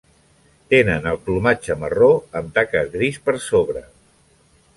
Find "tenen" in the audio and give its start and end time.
0.73-1.03